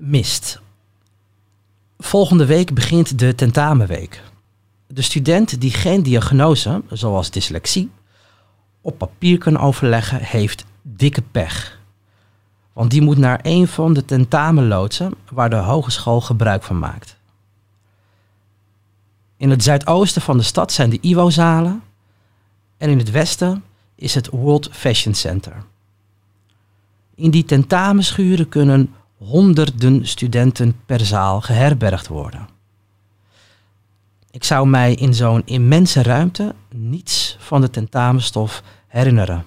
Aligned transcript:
Mist. 0.00 0.60
Volgende 1.98 2.46
week 2.46 2.74
begint 2.74 3.18
de 3.18 3.34
tentamenweek. 3.34 4.22
De 4.86 5.02
student 5.02 5.60
die 5.60 5.70
geen 5.70 6.02
diagnose, 6.02 6.82
zoals 6.90 7.30
dyslexie, 7.30 7.90
op 8.80 8.98
papier 8.98 9.38
kan 9.38 9.58
overleggen, 9.58 10.20
heeft 10.22 10.64
dikke 10.82 11.22
pech. 11.22 11.80
Want 12.72 12.90
die 12.90 13.02
moet 13.02 13.18
naar 13.18 13.40
een 13.42 13.68
van 13.68 13.92
de 13.92 14.04
tentamenloodsen 14.04 15.14
waar 15.30 15.50
de 15.50 15.56
hogeschool 15.56 16.20
gebruik 16.20 16.62
van 16.62 16.78
maakt. 16.78 17.16
In 19.36 19.50
het 19.50 19.62
zuidoosten 19.62 20.22
van 20.22 20.36
de 20.36 20.42
stad 20.42 20.72
zijn 20.72 20.90
de 20.90 21.00
IWO-zalen 21.00 21.82
en 22.76 22.90
in 22.90 22.98
het 22.98 23.10
westen 23.10 23.64
is 23.94 24.14
het 24.14 24.28
World 24.28 24.68
Fashion 24.72 25.14
Center. 25.14 25.64
In 27.14 27.30
die 27.30 27.44
tentamenschuren 27.44 28.48
kunnen 28.48 28.92
honderden 29.18 30.06
studenten 30.06 30.80
per 30.86 31.00
zaal 31.00 31.40
geherbergd 31.40 32.08
worden. 32.08 32.48
Ik 34.30 34.44
zou 34.44 34.68
mij 34.68 34.94
in 34.94 35.14
zo'n 35.14 35.42
immense 35.44 36.02
ruimte 36.02 36.54
niets 36.74 37.36
van 37.38 37.60
de 37.60 37.70
tentamenstof 37.70 38.62
herinneren. 38.86 39.44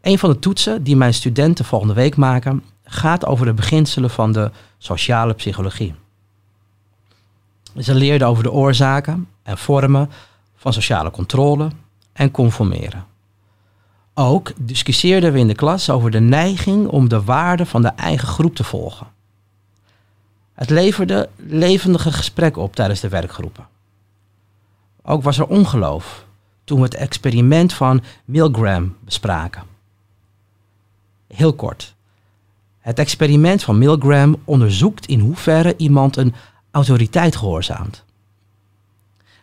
Een 0.00 0.18
van 0.18 0.30
de 0.30 0.38
toetsen 0.38 0.82
die 0.82 0.96
mijn 0.96 1.14
studenten 1.14 1.64
volgende 1.64 1.94
week 1.94 2.16
maken 2.16 2.64
gaat 2.84 3.26
over 3.26 3.46
de 3.46 3.54
beginselen 3.54 4.10
van 4.10 4.32
de 4.32 4.50
sociale 4.78 5.34
psychologie. 5.34 5.94
Ze 7.78 7.94
leerden 7.94 8.28
over 8.28 8.42
de 8.42 8.52
oorzaken 8.52 9.28
en 9.42 9.58
vormen 9.58 10.10
van 10.56 10.72
sociale 10.72 11.10
controle 11.10 11.70
en 12.12 12.30
conformeren. 12.30 13.04
Ook 14.18 14.52
discussieerden 14.56 15.32
we 15.32 15.38
in 15.38 15.46
de 15.46 15.54
klas 15.54 15.90
over 15.90 16.10
de 16.10 16.20
neiging 16.20 16.88
om 16.88 17.08
de 17.08 17.22
waarde 17.22 17.66
van 17.66 17.82
de 17.82 17.88
eigen 17.88 18.28
groep 18.28 18.54
te 18.54 18.64
volgen. 18.64 19.06
Het 20.52 20.70
leverde 20.70 21.28
levendige 21.36 22.12
gesprekken 22.12 22.62
op 22.62 22.74
tijdens 22.74 23.00
de 23.00 23.08
werkgroepen. 23.08 23.66
Ook 25.02 25.22
was 25.22 25.38
er 25.38 25.46
ongeloof 25.46 26.24
toen 26.64 26.78
we 26.78 26.84
het 26.84 26.94
experiment 26.94 27.72
van 27.72 28.02
Milgram 28.24 28.96
bespraken. 29.00 29.62
Heel 31.26 31.52
kort. 31.52 31.94
Het 32.78 32.98
experiment 32.98 33.62
van 33.62 33.78
Milgram 33.78 34.36
onderzoekt 34.44 35.06
in 35.06 35.20
hoeverre 35.20 35.74
iemand 35.76 36.16
een 36.16 36.34
autoriteit 36.70 37.36
gehoorzaamt. 37.36 38.04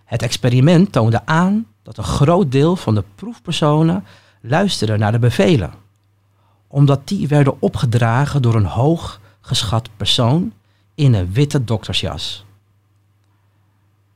Het 0.04 0.22
experiment 0.22 0.92
toonde 0.92 1.26
aan 1.26 1.68
dat 1.84 1.98
een 1.98 2.04
groot 2.04 2.52
deel 2.52 2.76
van 2.76 2.96
de 2.96 3.04
proefpersonen 3.16 4.04
luisterde 4.46 4.98
naar 4.98 5.12
de 5.12 5.20
bevelen, 5.20 5.74
omdat 6.68 7.08
die 7.08 7.28
werden 7.28 7.62
opgedragen 7.62 8.42
door 8.42 8.56
een 8.56 8.66
hoog 8.66 9.20
geschat 9.42 9.90
persoon 9.98 10.54
in 10.96 11.14
een 11.14 11.34
witte 11.34 11.64
doktersjas. 11.64 12.46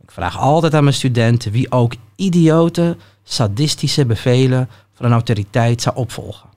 Ik 0.01 0.11
vraag 0.11 0.37
altijd 0.37 0.73
aan 0.73 0.83
mijn 0.83 0.95
studenten 0.95 1.51
wie 1.51 1.71
ook 1.71 1.93
idiote, 2.15 2.97
sadistische 3.23 4.05
bevelen 4.05 4.69
van 4.93 5.05
een 5.05 5.11
autoriteit 5.11 5.81
zou 5.81 5.95
opvolgen. 5.95 6.49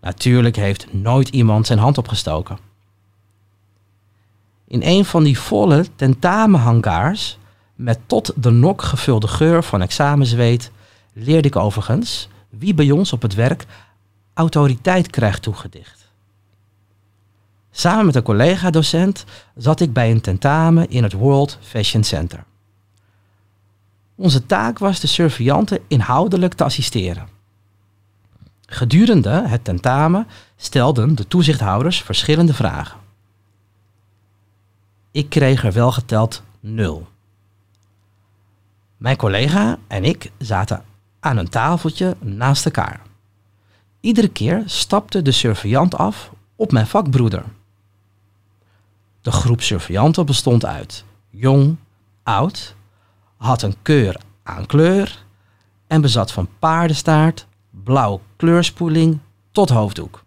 Natuurlijk 0.00 0.56
heeft 0.56 0.92
nooit 0.92 1.28
iemand 1.28 1.66
zijn 1.66 1.78
hand 1.78 1.98
opgestoken. 1.98 2.58
In 4.66 4.80
een 4.82 5.04
van 5.04 5.22
die 5.22 5.38
volle 5.38 5.86
tentamenhangaars 5.96 7.38
met 7.74 7.98
tot 8.06 8.32
de 8.36 8.50
nok 8.50 8.82
gevulde 8.82 9.28
geur 9.28 9.62
van 9.62 9.82
examenzweet 9.82 10.70
leerde 11.12 11.48
ik 11.48 11.56
overigens 11.56 12.28
wie 12.58 12.74
bij 12.74 12.90
ons 12.90 13.12
op 13.12 13.22
het 13.22 13.34
werk 13.34 13.66
autoriteit 14.34 15.10
krijgt 15.10 15.42
toegedicht. 15.42 16.10
Samen 17.70 18.06
met 18.06 18.14
een 18.14 18.22
collega-docent 18.22 19.24
zat 19.54 19.80
ik 19.80 19.92
bij 19.92 20.10
een 20.10 20.20
tentamen 20.20 20.90
in 20.90 21.02
het 21.02 21.12
World 21.12 21.58
Fashion 21.60 22.04
Center. 22.04 22.44
Onze 24.14 24.46
taak 24.46 24.78
was 24.78 25.00
de 25.00 25.06
surveillanten 25.06 25.78
inhoudelijk 25.88 26.54
te 26.54 26.64
assisteren. 26.64 27.28
Gedurende 28.66 29.48
het 29.48 29.64
tentamen 29.64 30.26
stelden 30.56 31.14
de 31.14 31.28
toezichthouders 31.28 32.02
verschillende 32.02 32.54
vragen. 32.54 32.98
Ik 35.10 35.28
kreeg 35.28 35.64
er 35.64 35.72
wel 35.72 35.92
geteld 35.92 36.42
nul. 36.60 37.08
Mijn 38.96 39.16
collega 39.16 39.78
en 39.86 40.04
ik 40.04 40.32
zaten 40.38 40.84
aan 41.22 41.36
een 41.36 41.48
tafeltje 41.48 42.16
naast 42.20 42.64
elkaar. 42.64 43.00
Iedere 44.00 44.28
keer 44.28 44.62
stapte 44.66 45.22
de 45.22 45.32
surveillant 45.32 45.94
af 45.94 46.30
op 46.56 46.72
mijn 46.72 46.86
vakbroeder. 46.86 47.44
De 49.20 49.30
groep 49.30 49.60
surveillanten 49.60 50.26
bestond 50.26 50.64
uit 50.64 51.04
jong, 51.30 51.76
oud, 52.22 52.74
had 53.36 53.62
een 53.62 53.74
keur 53.82 54.20
aan 54.42 54.66
kleur 54.66 55.24
en 55.86 56.00
bezat 56.00 56.32
van 56.32 56.48
paardenstaart, 56.58 57.46
blauw 57.70 58.20
kleurspoeling 58.36 59.18
tot 59.52 59.68
hoofddoek. 59.68 60.24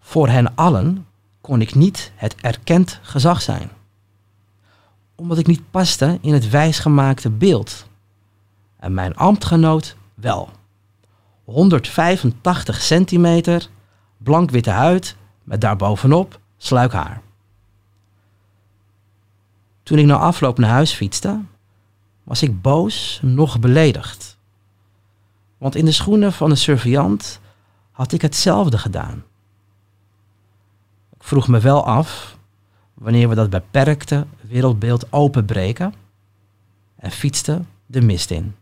Voor 0.00 0.28
hen 0.28 0.54
allen 0.54 1.06
kon 1.40 1.60
ik 1.60 1.74
niet 1.74 2.12
het 2.14 2.34
erkend 2.34 2.98
gezag 3.02 3.42
zijn, 3.42 3.70
omdat 5.14 5.38
ik 5.38 5.46
niet 5.46 5.70
paste 5.70 6.18
in 6.20 6.32
het 6.32 6.50
wijsgemaakte 6.50 7.30
beeld. 7.30 7.90
En 8.82 8.94
mijn 8.94 9.16
ambtgenoot 9.16 9.96
wel. 10.14 10.50
185 11.44 12.80
centimeter, 12.80 13.68
blank-witte 14.16 14.70
huid 14.70 15.16
met 15.44 15.60
daarbovenop 15.60 16.40
sluik 16.56 16.92
haar. 16.92 17.22
Toen 19.82 19.98
ik 19.98 20.06
na 20.06 20.16
afloop 20.16 20.58
naar 20.58 20.70
huis 20.70 20.92
fietste, 20.92 21.40
was 22.22 22.42
ik 22.42 22.62
boos, 22.62 23.20
nog 23.22 23.60
beledigd. 23.60 24.36
Want 25.58 25.74
in 25.74 25.84
de 25.84 25.92
schoenen 25.92 26.32
van 26.32 26.48
de 26.48 26.56
surveillant 26.56 27.40
had 27.90 28.12
ik 28.12 28.22
hetzelfde 28.22 28.78
gedaan. 28.78 29.24
Ik 31.16 31.22
vroeg 31.22 31.48
me 31.48 31.60
wel 31.60 31.86
af 31.86 32.36
wanneer 32.94 33.28
we 33.28 33.34
dat 33.34 33.50
beperkte 33.50 34.26
wereldbeeld 34.40 35.12
openbreken 35.12 35.94
en 36.96 37.10
fietste 37.10 37.62
de 37.86 38.00
mist 38.00 38.30
in. 38.30 38.54